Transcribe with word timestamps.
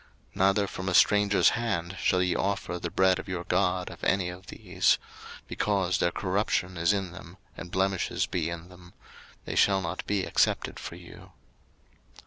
03:022:025 0.31 0.35
Neither 0.37 0.65
from 0.67 0.89
a 0.89 0.93
stranger's 0.95 1.49
hand 1.49 1.95
shall 1.99 2.23
ye 2.23 2.35
offer 2.35 2.79
the 2.79 2.89
bread 2.89 3.19
of 3.19 3.27
your 3.27 3.43
God 3.43 3.91
of 3.91 4.03
any 4.03 4.29
of 4.29 4.47
these; 4.47 4.97
because 5.47 5.99
their 5.99 6.09
corruption 6.09 6.75
is 6.75 6.91
in 6.91 7.11
them, 7.11 7.37
and 7.55 7.69
blemishes 7.69 8.25
be 8.25 8.49
in 8.49 8.69
them: 8.69 8.93
they 9.45 9.53
shall 9.53 9.79
not 9.79 10.03
be 10.07 10.23
accepted 10.25 10.79
for 10.79 10.95
you. 10.95 11.33